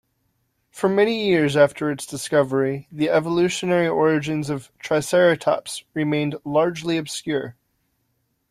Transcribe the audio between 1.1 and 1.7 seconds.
years